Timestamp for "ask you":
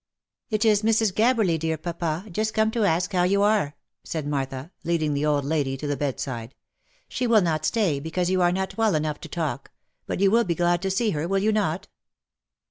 2.85-3.19